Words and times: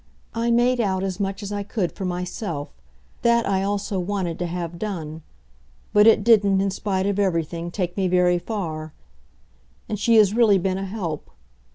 I 0.33 0.49
made 0.49 0.81
out 0.81 1.03
as 1.03 1.19
much 1.19 1.43
as 1.43 1.51
I 1.51 1.61
could 1.61 1.91
for 1.91 2.05
myself 2.05 2.69
that 3.21 3.47
I 3.47 3.61
also 3.61 3.99
wanted 3.99 4.39
to 4.39 4.47
have 4.47 4.79
done; 4.79 5.21
but 5.93 6.07
it 6.07 6.23
didn't, 6.23 6.59
in 6.59 6.71
spite 6.71 7.05
of 7.05 7.19
everything, 7.19 7.69
take 7.69 7.95
me 7.95 8.07
very 8.07 8.39
far, 8.39 8.93
and 9.87 9.99
she 9.99 10.15
has 10.15 10.33
really 10.33 10.57
been 10.57 10.79
a 10.79 10.85
help. 10.87 11.29